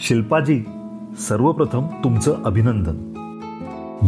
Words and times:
शिल्पाजी 0.00 0.62
सर्वप्रथम 1.28 1.86
तुमचं 2.04 2.34
अभिनंदन. 2.44 2.96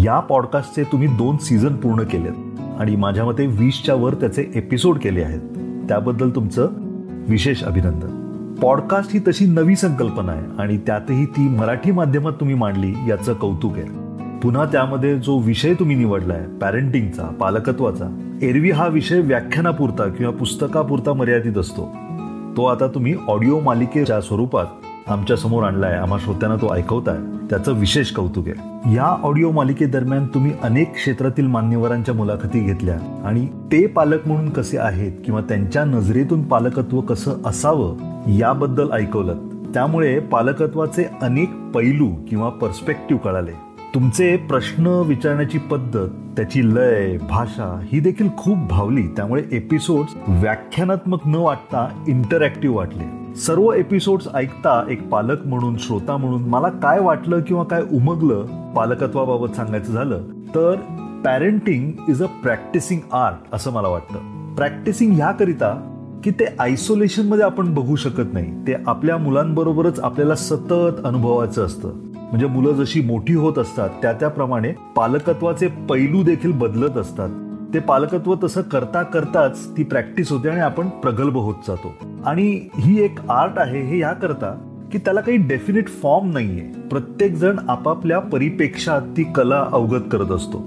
या 0.04 0.20
पॉडकास्टचे 0.20 0.82
तुम्ही 0.82 1.08
दोन 1.08 1.36
सीझन 1.36 1.76
पूर्ण 1.76 2.02
केलेत 2.02 2.60
आणि 2.78 2.96
माझ्या 2.96 3.24
मते 3.24 3.46
वीसच्या 3.46 3.94
वर 3.94 4.14
त्याचे 4.14 4.44
एपिसोड 4.54 4.98
केले 4.98 5.22
आहेत. 5.22 5.40
त्याबद्दल 5.88 6.30
तुमचं 6.30 6.68
विशेष 7.28 7.64
अभिनंदन. 7.64 8.54
पॉडकास्ट 8.62 9.10
ही 9.12 9.20
तशी 9.28 9.44
नवी 9.44 9.76
संकल्पना 9.76 10.32
आहे 10.32 10.46
आणि 10.58 10.76
त्यातही 10.76 11.26
ती 11.26 11.48
मराठी 11.48 11.90
माध्यमात 11.90 12.32
तुम्ही 12.32 12.54
मांडली 12.54 12.94
याचं 13.08 13.32
कौतुक 13.32 13.72
आहे. 13.74 13.88
पुन्हा 14.40 14.64
त्यामध्ये 14.64 15.18
जो 15.18 15.38
विषय 15.38 15.74
तुम्ही 15.74 15.96
निवडलाय 15.96 16.40
पॅरेंटिंगचा 16.60 17.24
पालकत्वाचा 17.24 18.38
एरवी 18.42 18.70
हा 18.70 18.86
विषय 18.86 19.20
व्याख्यानापुरता 19.20 20.08
किंवा 20.08 20.32
पुस्तकापुरता 20.32 21.12
मर्यादित 21.12 21.58
असतो. 21.58 21.96
तो 22.56 22.64
आता 22.64 22.86
तुम्ही 22.86 23.14
ऑडिओ 23.28 23.60
मालिकेच्या 23.60 24.20
स्वरूपात 24.20 24.66
आमच्यासमोर 25.08 25.64
आणलाय 25.64 25.92
आम्हा 25.92 26.18
श्रोत्यांना 26.18 26.56
तो 26.56 26.74
ऐकवताय 26.74 27.16
त्याचं 27.50 27.72
विशेष 27.72 28.12
कौतुक 28.12 28.48
आहे. 28.48 28.94
या 28.94 29.02
ऑडिओ 29.02 29.50
मालिकेदरम्यान 29.50 30.26
तुम्ही 30.26 30.52
अनेक 30.62 30.94
क्षेत्रातील 30.94 31.46
मान्यवरांच्या 31.46 32.14
मुलाखती 32.14 32.60
घेतल्या 32.60 33.22
आणि 33.24 33.46
ते 33.46 33.86
पालक 33.86 34.26
म्हणून 34.26 34.50
कसे 34.50 34.78
आहेत 34.78 35.12
किंवा 35.24 35.40
त्यांच्या 35.40 35.84
नजरेतून 35.84 36.42
पालकत्व 36.42 37.00
कसं 37.00 37.32
असावं 37.46 37.96
याबद्दल 38.28 38.92
ऐकवलं. 38.92 39.36
त्यामुळे 39.74 40.18
पालकत्वाचे 40.18 41.04
अनेक 41.22 41.50
पैलू 41.74 42.08
किंवा 42.28 42.48
पर्स्पेक्टिव्ह 42.48 43.22
कळाले. 43.22 43.52
तुमचे 43.94 44.36
प्रश्न 44.36 44.86
विचारण्याची 44.86 45.58
पद्धत 45.58 46.08
त्याची 46.36 46.74
लय 46.74 47.16
भाषा 47.30 47.80
ही 47.92 48.00
देखील 48.00 48.28
खूप 48.36 48.58
भावली. 48.70 49.02
त्यामुळे 49.02 49.42
एपिसोड 49.52 50.04
व्याख्यानात्मक 50.28 51.26
न 51.26 51.34
वाटता 51.34 52.04
इंटरॅक्टिव्ह 52.08 52.76
वाटले. 52.76 53.19
सर्व 53.36 53.72
एपिसोड्स 53.72 54.28
ऐकता 54.34 54.84
एक 54.90 55.08
पालक 55.08 55.46
म्हणून 55.46 55.76
श्रोता 55.78 56.16
म्हणून 56.16 56.42
मला 56.42 56.68
काय 56.68 57.00
वाटलं 57.00 57.40
किंवा 57.40 57.64
काय 57.64 57.82
उमगलं 57.92 58.72
पालकत्वाबाबत 58.76 59.56
सांगायचं 59.56 59.92
झालं 59.92 60.22
तर 60.54 60.76
parenting 61.24 61.92
is 62.08 62.22
a 62.22 62.26
practising 62.26 63.00
art 63.12 63.36
असं 63.52 63.72
मला 63.72 63.88
वाटतं. 63.88 64.54
प्रॅक्टिसिंग 64.54 65.12
ह्याकरिता 65.12 65.96
की 66.24 66.30
ते 66.30 66.44
आयसोलेशनमध्ये 66.58 67.44
आपण 67.44 67.74
बघू 67.74 67.96
शकत 67.96 68.32
नाही. 68.32 68.66
ते 68.66 68.74
आपल्या 68.86 69.16
मुलांबरोबरच 69.16 70.00
आपल्याला 70.00 70.34
सतत 70.34 71.06
अनुभवायचं 71.06 71.66
असतं. 71.66 71.88
म्हणजे 72.14 72.46
मुलं 72.46 72.72
जशी 72.72 73.00
मोठी 73.00 73.34
होत 73.34 73.58
असतात 73.58 73.88
त्या 74.02 74.12
त्याप्रमाणे 74.12 74.72
पालकत्वाचे 74.96 75.68
पैलू 75.68 76.22
देखील 76.22 76.52
बदलत 76.52 76.96
असतात. 76.96 77.28
ते 77.74 77.78
पालकत्व 77.78 78.34
तसं 78.44 78.62
करता 78.62 79.02
करताच 79.02 79.76
ती 79.76 79.82
प्रॅक्टिस 79.82 80.32
होते 80.32 80.48
आणि 80.48 80.60
आपण 80.60 80.88
प्रगल्भ 80.88 81.36
होत 81.36 81.54
जातो. 81.68 81.94
आणि 82.24 82.60
ही 82.74 83.02
एक 83.02 83.30
आर्ट 83.30 83.52
आहे 83.56 83.82
हे 83.82 83.98
याकरता 83.98 84.66
की 84.92 84.98
त्याला 84.98 85.20
काही 85.20 85.38
डेफिनेट 85.38 85.88
फॉर्म 85.88 86.30
नाहीये. 86.30 86.88
प्रत्येक 86.90 87.34
जण 87.34 87.58
आपापल्या 87.68 88.18
परिपेक्षात 88.18 89.00
ती 89.16 89.22
कला 89.22 89.66
अवगत 89.72 90.02
करत 90.12 90.30
असतो. 90.30 90.58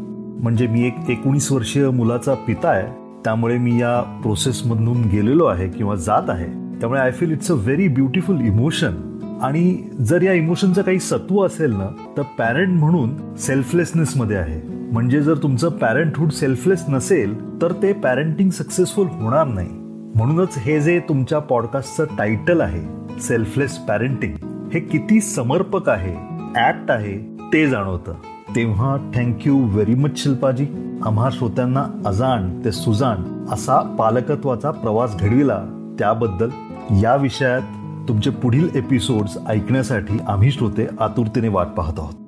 म्हणजे 0.42 0.68
मी 0.68 0.88
एक 0.88 0.96
एकोणीस 1.10 1.52
वर्षीय 1.52 1.90
मुलाचा 1.90 2.34
पिता 2.34 2.70
आहे. 2.70 2.88
त्यामुळे 3.24 3.58
मी 3.58 3.82
या 3.82 4.02
प्रोसेसमधून 4.02 5.02
गेलेलो 5.02 5.46
आहे 5.46 5.70
किंवा 5.70 5.96
जात 5.96 6.30
आहे. 6.30 6.80
त्यामुळे 6.80 7.02
I 7.02 7.12
feel 7.12 7.32
it's 7.32 7.52
a 7.52 7.54
very 7.54 7.88
beautiful 7.88 8.42
emotion 8.42 9.20
आणि 9.42 9.78
जर 10.02 10.22
या 10.22 10.34
इमोशनचं 10.34 10.82
काही 10.82 11.00
सत्व 11.00 11.46
असेल 11.46 11.72
ना 11.72 11.88
तर 12.18 12.22
पॅरेंट 12.22 12.80
म्हणून 12.80 13.36
सेल्फलेसनेस 13.36 14.18
मध्ये 14.18 14.38
आहे. 14.38 14.73
म्हणजे 14.94 15.22
जर 15.22 15.34
तुमचं 15.44 15.70
पॅरेंटहूड 15.70 16.32
सेल्फलेस 16.32 16.84
नसेल 16.90 17.62
तर 17.62 17.72
ते 17.72 17.94
पॅरेंटिंग 17.94 18.50
सक्सेसफुल 18.50 19.08
होणार 19.08 19.48
नाही. 19.48 19.70
म्हणूनच 20.16 20.58
हे 20.58 20.82
जे 20.82 21.00
तुमच्या 21.00 21.40
पॉडकास्टचं 21.40 22.06
टायटल 22.18 22.62
आहे 22.62 22.82
सेल्फलेस 23.22 23.78
पॅरेंटिंग 23.78 24.34
हे 24.74 24.80
किती 24.80 25.22
समर्पक 25.22 25.90
आहे 25.90 26.14
ऍक्ट 26.70 26.92
आहे 26.92 27.36
ते 27.54 27.70
जाणवतं. 27.70 28.14
तेव्हा 28.56 29.12
थँक्यू 29.16 29.58
व्हेरी 29.58 29.96
मच 29.96 30.24
शिल्पाजी. 30.24 30.66
आम्हा 31.06 31.30
श्रोत्यांना 31.32 31.86
अजाण 32.06 32.66
ते 32.66 32.72
सुजाण 32.72 33.46
असा 33.54 33.96
पालकत्वाचा 34.00 34.72
प्रवास 34.72 35.16
घडविला. 35.20 35.64
त्याबद्दल 36.00 36.50
या 37.04 37.16
विषयात 37.16 37.62
तुमचे 38.08 38.30
पुढील 38.30 38.70
एपिसोड्स 38.76 39.38
ऐकण्यासाठी 39.48 40.18
आम्ही 40.28 40.52
श्रोते 40.52 40.88
आतुरतेने 41.00 41.48
वाट 41.48 41.68
पाहत 41.68 42.00
आहोत. 42.00 42.23